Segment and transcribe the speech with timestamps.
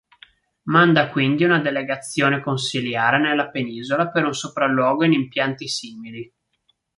[0.63, 6.33] Manda quindi una delegazione consiliare nella penisola per un sopralluogo in impianti simili.